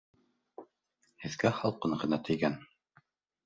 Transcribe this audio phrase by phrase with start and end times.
[1.25, 2.61] Һеҙгә һалҡын ғына тейгән